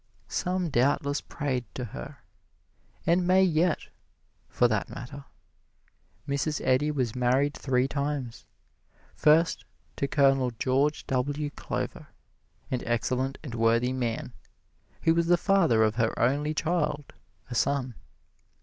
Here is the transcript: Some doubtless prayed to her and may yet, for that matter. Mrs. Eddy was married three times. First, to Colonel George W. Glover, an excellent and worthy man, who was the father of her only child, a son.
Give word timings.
Some 0.29 0.71
doubtless 0.71 1.21
prayed 1.21 1.63
to 1.75 1.85
her 1.85 2.23
and 3.05 3.27
may 3.27 3.43
yet, 3.43 3.89
for 4.49 4.67
that 4.67 4.89
matter. 4.89 5.25
Mrs. 6.27 6.59
Eddy 6.65 6.89
was 6.89 7.13
married 7.13 7.53
three 7.53 7.87
times. 7.87 8.47
First, 9.13 9.63
to 9.97 10.07
Colonel 10.07 10.49
George 10.57 11.05
W. 11.05 11.51
Glover, 11.55 12.07
an 12.71 12.81
excellent 12.83 13.37
and 13.43 13.53
worthy 13.53 13.93
man, 13.93 14.33
who 15.03 15.13
was 15.13 15.27
the 15.27 15.37
father 15.37 15.83
of 15.83 15.97
her 15.97 16.17
only 16.17 16.55
child, 16.55 17.13
a 17.51 17.53
son. 17.53 17.93